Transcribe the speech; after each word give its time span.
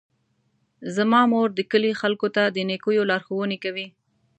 زما 0.95 1.21
مور 1.31 1.49
د 1.55 1.59
کلي 1.71 1.91
خلکو 2.01 2.27
ته 2.35 2.43
د 2.55 2.57
نیکیو 2.69 3.07
لارښوونې 3.09 3.57
کوي. 3.63 3.87